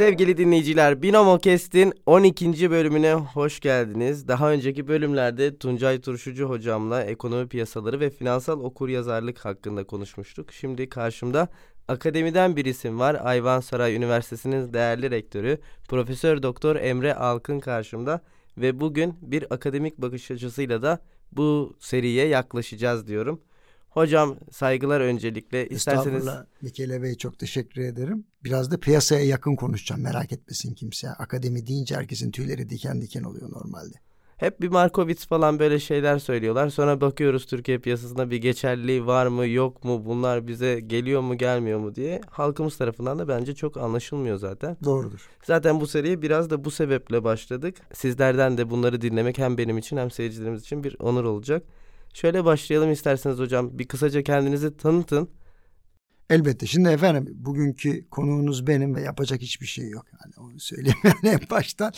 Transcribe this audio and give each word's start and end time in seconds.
Sevgili 0.00 0.36
dinleyiciler, 0.36 1.02
Binomo 1.02 1.38
Kest'in 1.38 1.92
12. 2.06 2.70
bölümüne 2.70 3.12
hoş 3.12 3.60
geldiniz. 3.60 4.28
Daha 4.28 4.52
önceki 4.52 4.88
bölümlerde 4.88 5.58
Tuncay 5.58 6.00
Turşucu 6.00 6.48
hocamla 6.48 7.04
ekonomi 7.04 7.48
piyasaları 7.48 8.00
ve 8.00 8.10
finansal 8.10 8.60
okuryazarlık 8.60 9.38
hakkında 9.38 9.84
konuşmuştuk. 9.84 10.52
Şimdi 10.52 10.88
karşımda 10.88 11.48
akademiden 11.88 12.56
bir 12.56 12.64
isim 12.64 12.98
var. 12.98 13.16
Ayvansaray 13.24 13.96
Üniversitesi'nin 13.96 14.72
değerli 14.72 15.10
rektörü 15.10 15.58
Profesör 15.88 16.42
Doktor 16.42 16.76
Emre 16.76 17.14
Alkın 17.14 17.60
karşımda 17.60 18.20
ve 18.56 18.80
bugün 18.80 19.14
bir 19.22 19.54
akademik 19.54 19.98
bakış 19.98 20.30
açısıyla 20.30 20.82
da 20.82 20.98
bu 21.32 21.76
seriye 21.78 22.26
yaklaşacağız 22.26 23.06
diyorum. 23.06 23.40
Hocam 23.90 24.36
saygılar 24.50 25.00
öncelikle. 25.00 25.68
İsterseniz... 25.68 26.28
Mikele 26.62 27.02
Bey 27.02 27.14
çok 27.14 27.38
teşekkür 27.38 27.82
ederim. 27.82 28.24
Biraz 28.44 28.70
da 28.70 28.80
piyasaya 28.80 29.24
yakın 29.24 29.56
konuşacağım 29.56 30.02
merak 30.02 30.32
etmesin 30.32 30.74
kimse. 30.74 31.10
Akademi 31.10 31.66
deyince 31.66 31.96
herkesin 31.96 32.30
tüyleri 32.30 32.70
diken 32.70 33.02
diken 33.02 33.22
oluyor 33.22 33.50
normalde. 33.50 33.94
Hep 34.36 34.60
bir 34.60 34.68
Markovits 34.68 35.26
falan 35.26 35.58
böyle 35.58 35.78
şeyler 35.78 36.18
söylüyorlar. 36.18 36.68
Sonra 36.68 37.00
bakıyoruz 37.00 37.46
Türkiye 37.46 37.78
piyasasında 37.78 38.30
bir 38.30 38.36
geçerliliği 38.36 39.06
var 39.06 39.26
mı 39.26 39.46
yok 39.46 39.84
mu 39.84 40.04
bunlar 40.04 40.46
bize 40.46 40.80
geliyor 40.80 41.20
mu 41.20 41.38
gelmiyor 41.38 41.78
mu 41.78 41.94
diye. 41.94 42.20
Halkımız 42.30 42.76
tarafından 42.76 43.18
da 43.18 43.28
bence 43.28 43.54
çok 43.54 43.76
anlaşılmıyor 43.76 44.36
zaten. 44.36 44.76
Doğrudur. 44.84 45.28
Zaten 45.44 45.80
bu 45.80 45.86
seriye 45.86 46.22
biraz 46.22 46.50
da 46.50 46.64
bu 46.64 46.70
sebeple 46.70 47.24
başladık. 47.24 47.76
Sizlerden 47.92 48.58
de 48.58 48.70
bunları 48.70 49.00
dinlemek 49.00 49.38
hem 49.38 49.58
benim 49.58 49.78
için 49.78 49.96
hem 49.96 50.10
seyircilerimiz 50.10 50.62
için 50.62 50.84
bir 50.84 50.96
onur 51.00 51.24
olacak. 51.24 51.62
Şöyle 52.14 52.44
başlayalım 52.44 52.92
isterseniz 52.92 53.38
hocam. 53.38 53.78
Bir 53.78 53.88
kısaca 53.88 54.22
kendinizi 54.22 54.76
tanıtın. 54.76 55.30
Elbette. 56.30 56.66
Şimdi 56.66 56.88
efendim 56.88 57.34
bugünkü 57.34 58.08
konuğunuz 58.08 58.66
benim 58.66 58.94
ve 58.94 59.02
yapacak 59.02 59.40
hiçbir 59.40 59.66
şey 59.66 59.88
yok. 59.88 60.06
Yani 60.12 60.34
onu 60.48 60.60
söyleyeyim 60.60 60.98
yani 61.04 61.28
en 61.28 61.50
baştan. 61.50 61.92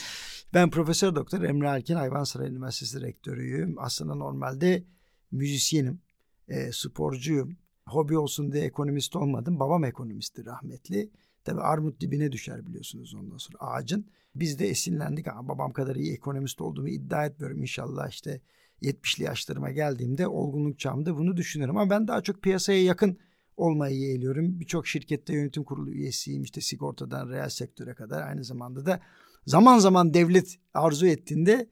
Ben 0.55 0.71
Profesör 0.71 1.15
Doktor 1.15 1.43
Emre 1.43 1.67
Erkin 1.67 1.95
Hayvansaray 1.95 2.49
Üniversitesi 2.49 3.01
Rektörüyüm. 3.01 3.77
Aslında 3.79 4.15
normalde 4.15 4.85
müzisyenim, 5.31 6.01
e, 6.49 6.73
sporcuyum. 6.73 7.57
Hobi 7.87 8.19
olsun 8.19 8.53
diye 8.53 8.65
ekonomist 8.65 9.17
olmadım. 9.17 9.61
Babam 9.61 9.85
ekonomistti 9.85 10.47
rahmetli. 10.47 11.11
Tabi 11.45 11.61
armut 11.61 12.01
dibine 12.01 12.33
düşer 12.33 12.67
biliyorsunuz 12.67 13.15
ondan 13.15 13.37
sonra 13.37 13.59
ağacın. 13.59 14.07
Biz 14.35 14.59
de 14.59 14.69
esinlendik 14.69 15.29
ama 15.29 15.49
babam 15.49 15.73
kadar 15.73 15.97
iyi 15.97 16.13
ekonomist 16.13 16.61
olduğumu 16.61 16.89
iddia 16.89 17.27
etmiyorum. 17.27 17.63
İnşallah 17.63 18.09
işte 18.09 18.41
70'li 18.83 19.25
yaşlarıma 19.25 19.71
geldiğimde 19.71 20.27
olgunluk 20.27 20.79
çağımda 20.79 21.17
bunu 21.17 21.37
düşünürüm. 21.37 21.77
Ama 21.77 21.91
ben 21.91 22.09
daha 22.09 22.23
çok 22.23 22.43
piyasaya 22.43 22.83
yakın 22.83 23.19
olmayı 23.57 23.97
yeğliyorum. 23.97 24.61
Birçok 24.61 24.87
şirkette 24.87 25.35
yönetim 25.35 25.65
kurulu 25.65 25.91
üyesiyim. 25.91 26.43
İşte 26.43 26.61
sigortadan 26.61 27.29
reel 27.29 27.49
sektöre 27.49 27.95
kadar 27.95 28.23
aynı 28.23 28.45
zamanda 28.45 28.87
da 28.87 29.01
zaman 29.47 29.79
zaman 29.79 30.15
devlet 30.15 30.57
arzu 30.75 31.07
ettiğinde 31.07 31.69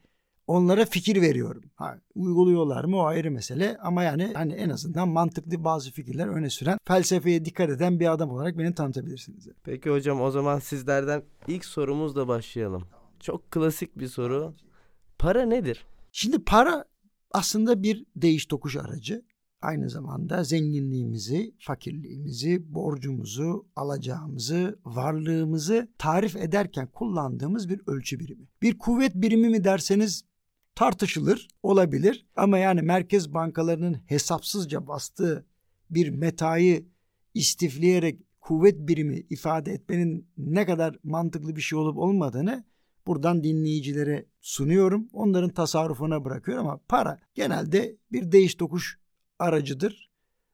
onlara 0.46 0.84
fikir 0.84 1.22
veriyorum. 1.22 1.62
Ha, 1.74 1.98
uyguluyorlar 2.14 2.84
mı 2.84 2.96
o 2.96 3.04
ayrı 3.04 3.30
mesele 3.30 3.76
ama 3.82 4.02
yani 4.02 4.32
hani 4.34 4.52
en 4.52 4.70
azından 4.70 5.08
mantıklı 5.08 5.64
bazı 5.64 5.90
fikirler 5.90 6.26
öne 6.26 6.50
süren 6.50 6.78
felsefeye 6.84 7.44
dikkat 7.44 7.70
eden 7.70 8.00
bir 8.00 8.12
adam 8.12 8.30
olarak 8.30 8.58
beni 8.58 8.74
tanıtabilirsiniz. 8.74 9.48
Peki 9.64 9.90
hocam 9.90 10.20
o 10.20 10.30
zaman 10.30 10.58
sizlerden 10.58 11.22
ilk 11.48 11.64
sorumuzla 11.64 12.28
başlayalım. 12.28 12.84
Çok 13.20 13.50
klasik 13.50 13.98
bir 13.98 14.08
soru. 14.08 14.54
Para 15.18 15.42
nedir? 15.42 15.86
Şimdi 16.12 16.44
para 16.44 16.84
aslında 17.30 17.82
bir 17.82 18.06
değiş 18.16 18.46
tokuş 18.46 18.76
aracı. 18.76 19.24
Aynı 19.62 19.90
zamanda 19.90 20.44
zenginliğimizi, 20.44 21.54
fakirliğimizi, 21.58 22.74
borcumuzu, 22.74 23.66
alacağımızı, 23.76 24.78
varlığımızı 24.84 25.88
tarif 25.98 26.36
ederken 26.36 26.86
kullandığımız 26.86 27.68
bir 27.68 27.80
ölçü 27.86 28.18
birimi. 28.18 28.48
Bir 28.62 28.78
kuvvet 28.78 29.14
birimi 29.14 29.48
mi 29.48 29.64
derseniz 29.64 30.24
tartışılır, 30.74 31.48
olabilir 31.62 32.26
ama 32.36 32.58
yani 32.58 32.82
merkez 32.82 33.34
bankalarının 33.34 33.96
hesapsızca 34.06 34.86
bastığı 34.86 35.46
bir 35.90 36.08
metayı 36.08 36.86
istifleyerek 37.34 38.20
kuvvet 38.40 38.88
birimi 38.88 39.26
ifade 39.30 39.72
etmenin 39.72 40.28
ne 40.36 40.66
kadar 40.66 40.98
mantıklı 41.04 41.56
bir 41.56 41.60
şey 41.60 41.78
olup 41.78 41.98
olmadığını 41.98 42.64
buradan 43.10 43.44
dinleyicilere 43.44 44.26
sunuyorum. 44.40 45.08
Onların 45.12 45.50
tasarrufuna 45.50 46.24
bırakıyorum 46.24 46.68
ama 46.68 46.80
para 46.88 47.18
genelde 47.34 47.96
bir 48.12 48.32
değiş 48.32 48.54
tokuş 48.54 48.98
aracıdır. 49.38 50.10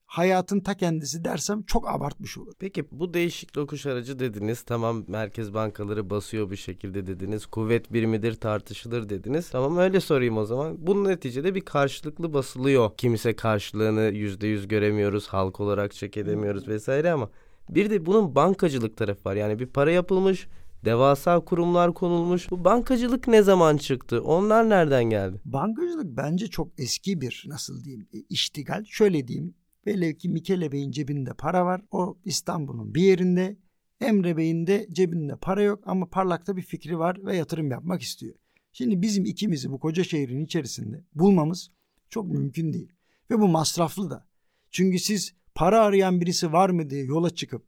Hayatın 0.07 0.61
ta 0.61 0.77
kendisi 0.77 1.25
dersem 1.25 1.63
çok 1.63 1.89
abartmış 1.89 2.39
olur. 2.39 2.53
Peki 2.59 2.85
bu 2.91 3.15
değişik 3.15 3.55
dokuş 3.55 3.87
aracı 3.87 4.19
dediniz. 4.19 4.63
Tamam 4.63 5.05
merkez 5.09 5.55
bankaları 5.55 6.11
basıyor 6.11 6.51
bir 6.51 6.57
şekilde 6.57 7.07
dediniz. 7.07 7.47
Kuvvet 7.47 7.93
birimidir 7.93 8.35
tartışılır 8.35 9.09
dediniz. 9.09 9.51
Tamam 9.51 9.77
öyle 9.77 10.01
sorayım 10.01 10.37
o 10.37 10.45
zaman. 10.45 10.87
Bunun 10.87 11.05
neticede 11.05 11.55
bir 11.55 11.61
karşılıklı 11.61 12.35
basılıyor. 12.35 12.91
Kimse 12.97 13.37
karşılığını 13.37 14.03
yüzde 14.03 14.47
yüz 14.47 14.69
göremiyoruz. 14.69 15.29
Halk 15.29 15.61
olarak 15.61 15.95
çek 15.95 16.17
edemiyoruz 16.17 16.69
vesaire 16.69 17.13
ama 17.13 17.31
bir 17.69 17.91
de 17.91 18.07
bunun 18.07 18.35
bankacılık 18.35 18.97
tarafı 18.97 19.29
var. 19.29 19.35
Yani 19.35 19.59
bir 19.59 19.67
para 19.67 19.91
yapılmış 19.91 20.49
Devasa 20.85 21.41
kurumlar 21.41 21.95
konulmuş. 21.95 22.51
Bu 22.51 22.65
bankacılık 22.65 23.29
ne 23.29 23.43
zaman 23.43 23.77
çıktı? 23.77 24.23
Onlar 24.23 24.71
nereden 24.71 25.05
geldi? 25.05 25.41
Bankacılık 25.45 26.17
bence 26.17 26.47
çok 26.47 26.69
eski 26.79 27.21
bir 27.21 27.45
nasıl 27.49 27.85
diyeyim 27.85 28.09
e, 28.13 28.19
iştigal. 28.29 28.85
Şöyle 28.85 29.29
diyeyim. 29.29 29.55
Velev 29.87 30.13
ki 30.13 30.29
Mikele 30.29 30.73
Bey'in 30.73 30.91
cebinde 30.91 31.35
para 31.35 31.65
var. 31.65 31.83
O 31.91 32.19
İstanbul'un 32.25 32.95
bir 32.95 33.03
yerinde. 33.03 33.57
Emre 34.01 34.37
Bey'in 34.37 34.67
de 34.67 34.87
cebinde 34.93 35.37
para 35.37 35.63
yok 35.63 35.83
ama 35.87 36.07
parlakta 36.07 36.57
bir 36.57 36.63
fikri 36.63 36.99
var 36.99 37.25
ve 37.25 37.37
yatırım 37.37 37.71
yapmak 37.71 38.03
istiyor. 38.03 38.35
Şimdi 38.73 39.03
bizim 39.03 39.25
ikimizi 39.25 39.71
bu 39.73 39.81
koca 39.81 40.05
şehrin 40.05 40.45
içerisinde 40.45 41.05
bulmamız 41.15 41.71
çok 42.11 42.27
mümkün 42.27 42.73
değil. 42.73 42.93
Ve 43.31 43.39
bu 43.39 43.49
masraflı 43.49 44.11
da. 44.11 44.27
Çünkü 44.71 44.99
siz 44.99 45.35
para 45.55 45.81
arayan 45.81 46.21
birisi 46.21 46.53
var 46.53 46.71
mı 46.71 46.91
diye 46.91 47.05
yola 47.05 47.31
çıkıp 47.31 47.65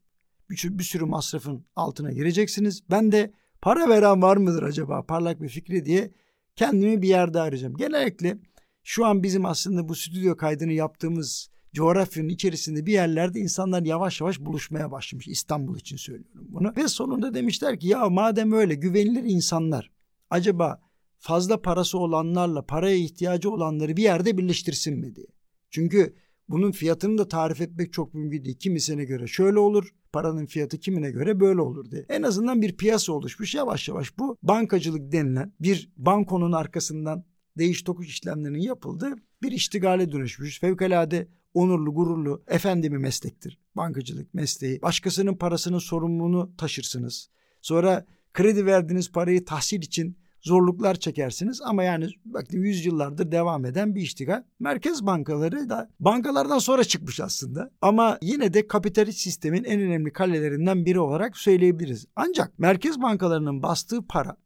bir, 0.51 0.79
bir 0.79 0.85
sürü 0.85 1.05
masrafın 1.05 1.65
altına 1.77 2.13
gireceksiniz. 2.13 2.83
Ben 2.91 3.13
de 3.13 3.33
para 3.61 3.89
veren 3.89 4.23
var 4.23 4.37
mıdır 4.37 4.63
acaba 4.63 5.03
parlak 5.03 5.43
bir 5.43 5.49
fikri 5.49 5.85
diye 5.85 6.11
kendimi 6.57 7.03
bir 7.03 7.09
yerde 7.09 7.41
arayacağım. 7.41 7.77
Genellikle 7.77 8.39
şu 8.83 9.07
an 9.07 9.23
bizim 9.23 9.47
aslında 9.47 9.89
bu 9.89 9.95
stüdyo 9.95 10.37
kaydını 10.37 10.73
yaptığımız 10.73 11.51
coğrafyanın 11.75 12.29
içerisinde 12.29 12.87
bir 12.87 12.93
yerlerde 12.93 13.41
insanlar 13.41 13.83
yavaş 13.83 14.21
yavaş 14.21 14.41
buluşmaya 14.41 14.91
başlamış. 14.91 15.29
İstanbul 15.29 15.79
için 15.79 15.97
söylüyorum 15.97 16.47
bunu. 16.49 16.73
Ve 16.77 16.89
sonunda 16.89 17.35
demişler 17.35 17.81
ki 17.81 17.89
ya 17.89 18.09
madem 18.09 18.53
öyle 18.53 18.75
güvenilir 18.75 19.25
insanlar 19.25 19.91
acaba 20.31 20.81
fazla 21.19 21.63
parası 21.63 21.99
olanlarla 21.99 22.67
paraya 22.67 22.97
ihtiyacı 22.97 23.51
olanları 23.51 23.97
bir 23.97 24.03
yerde 24.03 24.39
birleştirsin 24.39 24.99
mi 24.99 25.15
diye. 25.15 25.27
Çünkü 25.71 26.15
bunun 26.49 26.73
fiyatını 26.73 27.19
da 27.19 27.29
tarif 27.29 27.61
etmek 27.61 27.93
çok 27.93 28.15
mümkün 28.15 28.45
değil. 28.45 28.59
Kimisine 28.59 29.05
göre 29.05 29.27
şöyle 29.27 29.59
olur, 29.59 29.95
paranın 30.13 30.47
fiyatı 30.47 30.79
kimine 30.79 31.11
göre 31.11 31.41
böyle 31.41 31.61
olur 31.61 31.91
diye. 31.91 32.05
En 32.09 32.23
azından 32.23 32.63
bir 32.63 32.77
piyasa 32.77 33.13
oluşmuş 33.13 33.55
yavaş 33.55 33.89
yavaş 33.89 34.19
bu 34.19 34.37
bankacılık 34.43 35.13
denilen 35.13 35.53
bir 35.61 35.93
bankonun 35.97 36.53
arkasından 36.53 37.25
değiş 37.59 37.83
tokuş 37.83 38.09
işlemlerinin 38.09 38.61
yapıldığı 38.61 39.15
bir 39.43 39.53
iştigale 39.53 40.13
dönüşmüş. 40.13 40.61
Fevkalade 40.61 41.29
onurlu, 41.55 41.95
gururlu, 41.95 42.43
efendi 42.49 42.93
bir 42.93 42.97
meslektir 42.97 43.59
bankacılık 43.77 44.35
mesleği. 44.35 44.83
Başkasının 44.83 45.35
parasının 45.35 45.79
sorumluluğunu 45.79 46.57
taşırsınız. 46.57 47.31
Sonra 47.63 48.07
kredi 48.35 48.67
verdiğiniz 48.67 49.13
parayı 49.13 49.45
tahsil 49.45 49.83
için 49.83 50.19
zorluklar 50.41 50.95
çekersiniz 50.95 51.61
ama 51.65 51.83
yani 51.83 52.09
bakın 52.25 52.59
yüzyıllardır 52.59 53.33
devam 53.33 53.65
eden 53.65 53.95
bir 53.95 54.01
iştigal. 54.01 54.43
Merkez 54.59 55.07
bankaları 55.07 55.69
da 55.69 55.91
bankalardan 56.01 56.59
sonra 56.59 56.85
çıkmış 56.85 57.21
aslında 57.21 57.71
ama 57.83 58.19
yine 58.23 58.55
de 58.55 58.67
kapitalist 58.67 59.19
sistemin 59.19 59.65
en 59.65 59.81
önemli 59.81 60.13
kalelerinden 60.13 60.87
biri 60.87 61.01
olarak 61.01 61.37
söyleyebiliriz. 61.37 62.07
Ancak 62.17 62.59
merkez 62.59 63.03
bankalarının 63.03 63.63
bastığı 63.63 64.07
para 64.07 64.37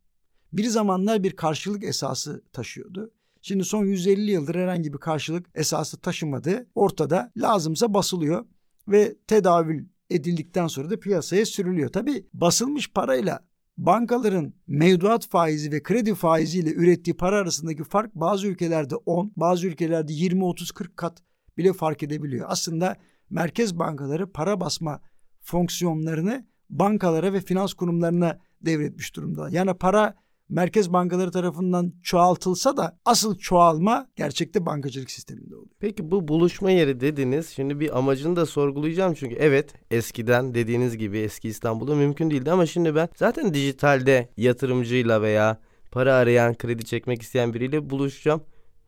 bir 0.52 0.64
zamanlar 0.64 1.22
bir 1.22 1.36
karşılık 1.36 1.84
esası 1.84 2.42
taşıyordu. 2.52 3.10
Şimdi 3.42 3.64
son 3.64 3.84
150 3.84 4.30
yıldır 4.30 4.54
herhangi 4.54 4.92
bir 4.92 4.98
karşılık 4.98 5.46
esası 5.54 6.00
taşımadı. 6.00 6.66
Ortada 6.74 7.32
lazımsa 7.36 7.94
basılıyor 7.94 8.44
ve 8.88 9.16
tedavül 9.26 9.84
edildikten 10.10 10.66
sonra 10.66 10.90
da 10.90 11.00
piyasaya 11.00 11.46
sürülüyor. 11.46 11.88
Tabi 11.88 12.26
basılmış 12.34 12.92
parayla 12.92 13.40
bankaların 13.76 14.54
mevduat 14.66 15.28
faizi 15.28 15.72
ve 15.72 15.82
kredi 15.82 16.14
faiziyle 16.14 16.72
ürettiği 16.74 17.16
para 17.16 17.36
arasındaki 17.36 17.84
fark 17.84 18.14
bazı 18.14 18.46
ülkelerde 18.46 18.96
10, 18.96 19.32
bazı 19.36 19.66
ülkelerde 19.66 20.12
20, 20.12 20.44
30, 20.44 20.72
40 20.72 20.96
kat 20.96 21.22
bile 21.56 21.72
fark 21.72 22.02
edebiliyor. 22.02 22.46
Aslında 22.50 22.96
merkez 23.30 23.78
bankaları 23.78 24.32
para 24.32 24.60
basma 24.60 25.00
fonksiyonlarını 25.40 26.46
bankalara 26.70 27.32
ve 27.32 27.40
finans 27.40 27.74
kurumlarına 27.74 28.38
devretmiş 28.60 29.16
durumda. 29.16 29.50
Yani 29.50 29.74
para 29.74 30.21
merkez 30.52 30.92
bankaları 30.92 31.30
tarafından 31.30 31.92
çoğaltılsa 32.02 32.76
da 32.76 32.98
asıl 33.04 33.38
çoğalma 33.38 34.06
gerçekte 34.16 34.66
bankacılık 34.66 35.10
sisteminde 35.10 35.56
oluyor. 35.56 35.70
Peki 35.80 36.10
bu 36.10 36.28
buluşma 36.28 36.70
yeri 36.70 37.00
dediniz. 37.00 37.48
Şimdi 37.48 37.80
bir 37.80 37.98
amacını 37.98 38.36
da 38.36 38.46
sorgulayacağım 38.46 39.14
çünkü 39.14 39.34
evet 39.34 39.74
eskiden 39.90 40.54
dediğiniz 40.54 40.96
gibi 40.96 41.18
eski 41.18 41.48
İstanbul'da 41.48 41.94
mümkün 41.94 42.30
değildi 42.30 42.50
ama 42.50 42.66
şimdi 42.66 42.94
ben 42.94 43.08
zaten 43.16 43.54
dijitalde 43.54 44.28
yatırımcıyla 44.36 45.22
veya 45.22 45.58
para 45.90 46.14
arayan, 46.14 46.54
kredi 46.54 46.84
çekmek 46.84 47.22
isteyen 47.22 47.54
biriyle 47.54 47.90
buluşacağım. 47.90 48.42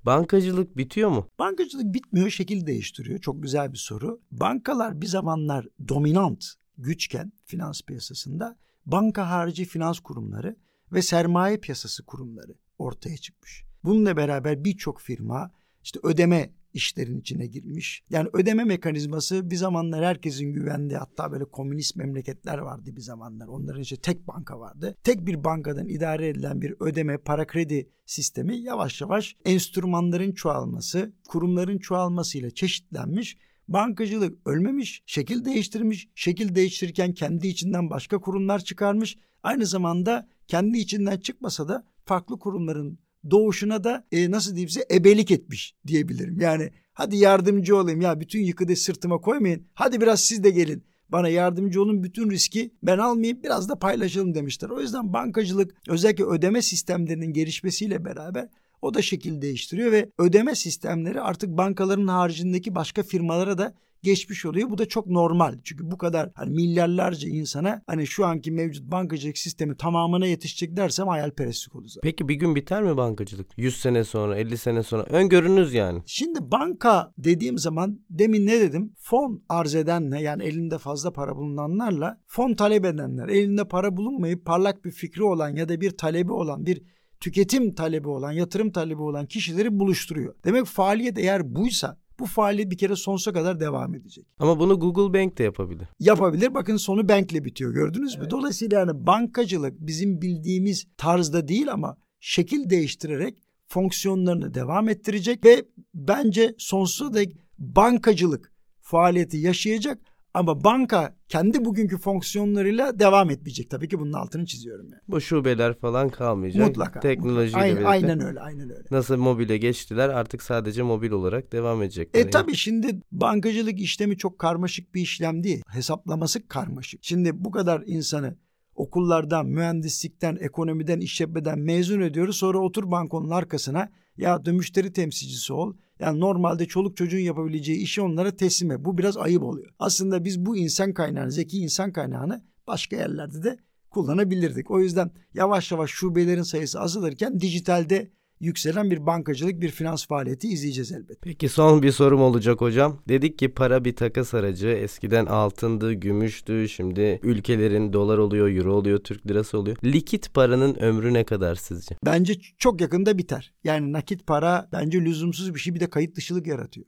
Bankacılık 0.06 0.76
bitiyor 0.76 1.10
mu? 1.10 1.28
Bankacılık 1.38 1.94
bitmiyor, 1.94 2.30
şekil 2.30 2.66
değiştiriyor. 2.66 3.20
Çok 3.20 3.42
güzel 3.42 3.72
bir 3.72 3.78
soru. 3.78 4.20
Bankalar 4.30 5.00
bir 5.00 5.06
zamanlar 5.06 5.66
dominant 5.88 6.44
güçken 6.78 7.32
finans 7.44 7.82
piyasasında 7.82 8.56
banka 8.86 9.30
harici 9.30 9.64
finans 9.64 10.00
kurumları 10.00 10.56
ve 10.94 11.02
sermaye 11.02 11.56
piyasası 11.56 12.04
kurumları 12.04 12.54
ortaya 12.78 13.16
çıkmış. 13.16 13.64
Bununla 13.84 14.16
beraber 14.16 14.64
birçok 14.64 15.00
firma 15.00 15.50
işte 15.82 16.00
ödeme 16.02 16.50
işlerin 16.74 17.20
içine 17.20 17.46
girmiş. 17.46 18.04
Yani 18.10 18.28
ödeme 18.32 18.64
mekanizması 18.64 19.50
bir 19.50 19.56
zamanlar 19.56 20.04
herkesin 20.04 20.52
güvendiği 20.52 20.98
hatta 20.98 21.32
böyle 21.32 21.44
komünist 21.44 21.96
memleketler 21.96 22.58
vardı 22.58 22.96
bir 22.96 23.00
zamanlar. 23.00 23.46
Onların 23.46 23.82
işte 23.82 23.96
tek 23.96 24.28
banka 24.28 24.60
vardı. 24.60 24.96
Tek 25.04 25.26
bir 25.26 25.44
bankadan 25.44 25.88
idare 25.88 26.28
edilen 26.28 26.62
bir 26.62 26.74
ödeme 26.80 27.18
para 27.18 27.46
kredi 27.46 27.88
sistemi 28.06 28.56
yavaş 28.56 29.00
yavaş 29.00 29.36
enstrümanların 29.44 30.32
çoğalması, 30.32 31.12
kurumların 31.28 31.78
çoğalmasıyla 31.78 32.50
çeşitlenmiş 32.50 33.36
Bankacılık 33.68 34.46
ölmemiş, 34.46 35.02
şekil 35.06 35.44
değiştirmiş, 35.44 36.08
şekil 36.14 36.54
değiştirirken 36.54 37.14
kendi 37.14 37.48
içinden 37.48 37.90
başka 37.90 38.18
kurumlar 38.18 38.58
çıkarmış. 38.58 39.16
Aynı 39.42 39.66
zamanda 39.66 40.28
kendi 40.48 40.78
içinden 40.78 41.18
çıkmasa 41.18 41.68
da 41.68 41.86
farklı 42.04 42.38
kurumların 42.38 42.98
doğuşuna 43.30 43.84
da 43.84 44.06
e, 44.12 44.30
nasıl 44.30 44.50
diyeyim 44.50 44.68
size 44.68 44.86
ebelik 44.90 45.30
etmiş 45.30 45.74
diyebilirim. 45.86 46.40
Yani 46.40 46.70
hadi 46.92 47.16
yardımcı 47.16 47.76
olayım 47.76 48.00
ya 48.00 48.20
bütün 48.20 48.40
yükü 48.40 48.68
de 48.68 48.76
sırtıma 48.76 49.18
koymayın. 49.18 49.66
Hadi 49.74 50.00
biraz 50.00 50.20
siz 50.20 50.44
de 50.44 50.50
gelin 50.50 50.84
bana 51.08 51.28
yardımcı 51.28 51.82
olun 51.82 52.02
bütün 52.02 52.30
riski 52.30 52.74
ben 52.82 52.98
almayayım 52.98 53.42
biraz 53.42 53.68
da 53.68 53.78
paylaşalım 53.78 54.34
demişler. 54.34 54.68
O 54.68 54.80
yüzden 54.80 55.12
bankacılık 55.12 55.74
özellikle 55.88 56.24
ödeme 56.24 56.62
sistemlerinin 56.62 57.32
gelişmesiyle 57.32 58.04
beraber 58.04 58.48
o 58.84 58.94
da 58.94 59.02
şekil 59.02 59.42
değiştiriyor 59.42 59.92
ve 59.92 60.10
ödeme 60.18 60.54
sistemleri 60.54 61.20
artık 61.20 61.50
bankaların 61.50 62.06
haricindeki 62.06 62.74
başka 62.74 63.02
firmalara 63.02 63.58
da 63.58 63.74
geçmiş 64.04 64.46
oluyor. 64.46 64.70
Bu 64.70 64.78
da 64.78 64.86
çok 64.88 65.06
normal. 65.06 65.54
Çünkü 65.64 65.90
bu 65.90 65.98
kadar 65.98 66.30
hani 66.34 66.50
milyarlarca 66.50 67.28
insana 67.28 67.82
hani 67.86 68.06
şu 68.06 68.26
anki 68.26 68.50
mevcut 68.52 68.90
bankacılık 68.90 69.38
sistemi 69.38 69.76
tamamına 69.76 70.26
yetişecek 70.26 70.76
dersem 70.76 71.08
hayalperestlik 71.08 71.74
olur 71.74 71.88
zaten. 71.88 72.00
Peki 72.10 72.28
bir 72.28 72.34
gün 72.34 72.54
biter 72.54 72.82
mi 72.82 72.96
bankacılık? 72.96 73.46
100 73.56 73.76
sene 73.76 74.04
sonra, 74.04 74.36
50 74.36 74.58
sene 74.58 74.82
sonra 74.82 75.02
öngörünüz 75.02 75.74
yani. 75.74 76.02
Şimdi 76.06 76.38
banka 76.42 77.12
dediğim 77.18 77.58
zaman 77.58 78.00
demin 78.10 78.46
ne 78.46 78.60
dedim? 78.60 78.92
Fon 78.98 79.42
arz 79.48 79.74
edenle 79.74 80.20
yani 80.20 80.44
elinde 80.44 80.78
fazla 80.78 81.12
para 81.12 81.36
bulunanlarla 81.36 82.20
fon 82.26 82.54
talep 82.54 82.84
edenler, 82.84 83.28
elinde 83.28 83.68
para 83.68 83.96
bulunmayıp 83.96 84.44
parlak 84.44 84.84
bir 84.84 84.90
fikri 84.90 85.22
olan 85.22 85.56
ya 85.56 85.68
da 85.68 85.80
bir 85.80 85.90
talebi 85.90 86.32
olan 86.32 86.66
bir 86.66 86.82
tüketim 87.24 87.74
talebi 87.74 88.08
olan, 88.08 88.32
yatırım 88.32 88.70
talebi 88.70 89.02
olan 89.02 89.26
kişileri 89.26 89.78
buluşturuyor. 89.78 90.34
Demek 90.44 90.66
faaliyet 90.66 91.18
eğer 91.18 91.54
buysa 91.54 91.98
bu 92.18 92.26
faaliyet 92.26 92.70
bir 92.70 92.78
kere 92.78 92.96
sonsuza 92.96 93.32
kadar 93.32 93.60
devam 93.60 93.94
edecek. 93.94 94.26
Ama 94.38 94.58
bunu 94.58 94.80
Google 94.80 95.18
Bank 95.18 95.38
de 95.38 95.42
yapabilir. 95.42 95.88
Yapabilir. 96.00 96.54
Bakın 96.54 96.76
sonu 96.76 97.08
bankle 97.08 97.44
bitiyor 97.44 97.74
gördünüz 97.74 98.18
mü? 98.18 98.30
Dolayısıyla 98.30 98.78
yani 98.78 99.06
bankacılık 99.06 99.74
bizim 99.80 100.22
bildiğimiz 100.22 100.86
tarzda 100.96 101.48
değil 101.48 101.72
ama 101.72 101.96
şekil 102.20 102.70
değiştirerek 102.70 103.42
fonksiyonlarını 103.66 104.54
devam 104.54 104.88
ettirecek 104.88 105.44
ve 105.44 105.64
bence 105.94 106.54
sonsuza 106.58 107.14
dek 107.14 107.36
bankacılık 107.58 108.52
faaliyeti 108.80 109.36
yaşayacak 109.36 109.98
ama 110.34 110.64
banka 110.64 111.16
kendi 111.28 111.64
bugünkü 111.64 111.98
fonksiyonlarıyla 111.98 112.98
devam 112.98 113.30
etmeyecek. 113.30 113.70
Tabii 113.70 113.88
ki 113.88 113.98
bunun 113.98 114.12
altını 114.12 114.46
çiziyorum 114.46 114.88
yani. 114.92 115.02
Bu 115.08 115.20
şubeler 115.20 115.78
falan 115.78 116.08
kalmayacak. 116.08 116.66
Mutlaka. 116.66 117.00
Teknolojiyle 117.00 117.58
aynen, 117.58 117.76
birlikte. 117.76 117.88
aynen 117.88 118.20
öyle, 118.20 118.40
aynen 118.40 118.70
öyle. 118.70 118.84
Nasıl 118.90 119.16
mobile 119.16 119.56
geçtiler 119.56 120.08
artık 120.08 120.42
sadece 120.42 120.82
mobil 120.82 121.10
olarak 121.10 121.52
devam 121.52 121.82
edecekler. 121.82 122.20
E 122.20 122.30
tabii 122.30 122.54
şimdi 122.54 123.00
bankacılık 123.12 123.80
işlemi 123.80 124.16
çok 124.16 124.38
karmaşık 124.38 124.94
bir 124.94 125.00
işlem 125.00 125.44
değil. 125.44 125.62
Hesaplaması 125.68 126.48
karmaşık. 126.48 127.04
Şimdi 127.04 127.44
bu 127.44 127.50
kadar 127.50 127.82
insanı 127.86 128.36
okullardan, 128.74 129.46
mühendislikten, 129.46 130.36
ekonomiden, 130.40 131.00
işletmeden 131.00 131.58
mezun 131.58 132.00
ediyoruz. 132.00 132.36
Sonra 132.36 132.58
otur 132.58 132.90
bankonun 132.90 133.30
arkasına 133.30 133.88
ya 134.16 134.44
da 134.44 134.52
müşteri 134.52 134.92
temsilcisi 134.92 135.52
ol. 135.52 135.74
Yani 136.00 136.20
normalde 136.20 136.66
çoluk 136.66 136.96
çocuğun 136.96 137.18
yapabileceği 137.18 137.78
işi 137.78 138.02
onlara 138.02 138.36
teslim 138.36 138.70
et. 138.70 138.84
Bu 138.84 138.98
biraz 138.98 139.16
ayıp 139.16 139.42
oluyor. 139.42 139.74
Aslında 139.78 140.24
biz 140.24 140.46
bu 140.46 140.56
insan 140.56 140.92
kaynağını, 140.92 141.32
zeki 141.32 141.58
insan 141.58 141.92
kaynağını 141.92 142.44
başka 142.66 142.96
yerlerde 142.96 143.42
de 143.42 143.58
kullanabilirdik. 143.90 144.70
O 144.70 144.80
yüzden 144.80 145.10
yavaş 145.34 145.72
yavaş 145.72 145.90
şubelerin 145.90 146.42
sayısı 146.42 146.80
azalırken 146.80 147.40
dijitalde 147.40 148.10
yükselen 148.44 148.90
bir 148.90 149.06
bankacılık, 149.06 149.60
bir 149.60 149.70
finans 149.70 150.06
faaliyeti 150.06 150.48
izleyeceğiz 150.48 150.92
elbette. 150.92 151.20
Peki 151.22 151.48
son 151.48 151.82
bir 151.82 151.92
sorum 151.92 152.20
olacak 152.20 152.60
hocam. 152.60 153.02
Dedik 153.08 153.38
ki 153.38 153.48
para 153.48 153.84
bir 153.84 153.96
takas 153.96 154.34
aracı. 154.34 154.68
Eskiden 154.68 155.26
altındı, 155.26 155.92
gümüştü. 155.92 156.68
Şimdi 156.68 157.20
ülkelerin 157.22 157.92
dolar 157.92 158.18
oluyor, 158.18 158.48
euro 158.48 158.74
oluyor, 158.74 158.98
Türk 158.98 159.26
lirası 159.26 159.58
oluyor. 159.58 159.76
Likit 159.84 160.34
paranın 160.34 160.74
ömrü 160.74 161.14
ne 161.14 161.24
kadar 161.24 161.54
sizce? 161.54 161.96
Bence 162.06 162.34
çok 162.58 162.80
yakında 162.80 163.18
biter. 163.18 163.54
Yani 163.64 163.92
nakit 163.92 164.26
para 164.26 164.68
bence 164.72 165.00
lüzumsuz 165.00 165.54
bir 165.54 165.60
şey 165.60 165.74
bir 165.74 165.80
de 165.80 165.90
kayıt 165.90 166.16
dışılık 166.16 166.46
yaratıyor. 166.46 166.86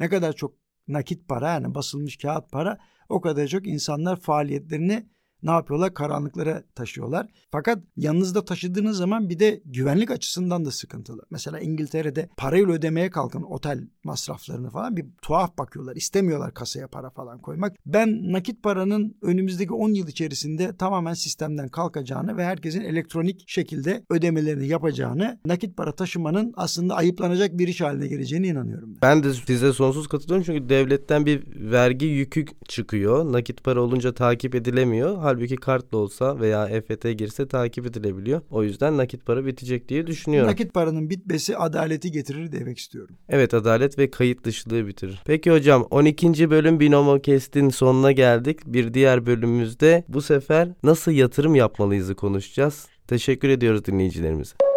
Ne 0.00 0.08
kadar 0.08 0.32
çok 0.32 0.54
nakit 0.88 1.28
para 1.28 1.48
yani 1.48 1.74
basılmış 1.74 2.16
kağıt 2.16 2.52
para 2.52 2.78
o 3.08 3.20
kadar 3.20 3.46
çok 3.46 3.66
insanlar 3.66 4.20
faaliyetlerini 4.20 5.06
ne 5.42 5.50
yapıyorlar? 5.50 5.94
Karanlıklara 5.94 6.62
taşıyorlar. 6.74 7.26
Fakat 7.50 7.78
yanınızda 7.96 8.44
taşıdığınız 8.44 8.96
zaman 8.96 9.28
bir 9.28 9.38
de 9.38 9.62
güvenlik 9.64 10.10
açısından 10.10 10.64
da 10.64 10.70
sıkıntılı. 10.70 11.22
Mesela 11.30 11.60
İngiltere'de 11.60 12.28
parayla 12.36 12.72
ödemeye 12.72 13.10
kalkın 13.10 13.42
otel 13.42 13.88
masraflarını 14.04 14.70
falan 14.70 14.96
bir 14.96 15.06
tuhaf 15.22 15.58
bakıyorlar. 15.58 15.96
İstemiyorlar 15.96 16.54
kasaya 16.54 16.88
para 16.88 17.10
falan 17.10 17.38
koymak. 17.38 17.76
Ben 17.86 18.32
nakit 18.32 18.62
paranın 18.62 19.16
önümüzdeki 19.22 19.72
10 19.72 19.94
yıl 19.94 20.08
içerisinde 20.08 20.76
tamamen 20.76 21.14
sistemden 21.14 21.68
kalkacağını 21.68 22.36
ve 22.36 22.44
herkesin 22.44 22.80
elektronik 22.80 23.44
şekilde 23.48 24.04
ödemelerini 24.10 24.66
yapacağını, 24.68 25.40
nakit 25.46 25.76
para 25.76 25.92
taşımanın 25.92 26.52
aslında 26.56 26.94
ayıplanacak 26.94 27.58
bir 27.58 27.68
iş 27.68 27.80
haline 27.80 28.06
geleceğine 28.06 28.46
inanıyorum. 28.46 28.98
Ben, 29.02 29.16
ben 29.16 29.24
de 29.24 29.34
size 29.34 29.72
sonsuz 29.72 30.08
katılıyorum 30.08 30.44
çünkü 30.44 30.68
devletten 30.68 31.26
bir 31.26 31.42
vergi 31.72 32.06
yükü 32.06 32.44
çıkıyor. 32.68 33.32
Nakit 33.32 33.64
para 33.64 33.80
olunca 33.80 34.14
takip 34.14 34.54
edilemiyor. 34.54 35.16
Halbuki 35.32 35.56
kartla 35.56 35.98
olsa 35.98 36.40
veya 36.40 36.68
EFT 36.68 37.18
girse 37.18 37.48
takip 37.48 37.86
edilebiliyor. 37.86 38.40
O 38.50 38.62
yüzden 38.62 38.96
nakit 38.96 39.26
para 39.26 39.46
bitecek 39.46 39.88
diye 39.88 40.06
düşünüyorum. 40.06 40.50
Nakit 40.50 40.74
paranın 40.74 41.10
bitmesi 41.10 41.56
adaleti 41.56 42.12
getirir 42.12 42.52
demek 42.52 42.78
istiyorum. 42.78 43.16
Evet 43.28 43.54
adalet 43.54 43.98
ve 43.98 44.10
kayıt 44.10 44.44
dışılığı 44.44 44.86
bitirir. 44.86 45.22
Peki 45.26 45.50
hocam 45.50 45.86
12. 45.90 46.50
bölüm 46.50 46.80
Binomo 46.80 47.20
Kest'in 47.20 47.68
sonuna 47.68 48.12
geldik. 48.12 48.60
Bir 48.66 48.94
diğer 48.94 49.26
bölümümüzde 49.26 50.04
bu 50.08 50.22
sefer 50.22 50.68
nasıl 50.82 51.12
yatırım 51.12 51.54
yapmalıyızı 51.54 52.14
konuşacağız. 52.14 52.86
Teşekkür 53.06 53.48
ediyoruz 53.48 53.84
dinleyicilerimize. 53.84 54.71